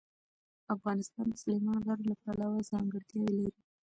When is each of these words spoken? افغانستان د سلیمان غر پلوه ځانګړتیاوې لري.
افغانستان 0.75 1.25
د 1.29 1.33
سلیمان 1.43 1.79
غر 1.85 1.99
پلوه 2.23 2.67
ځانګړتیاوې 2.71 3.33
لري. 3.45 3.61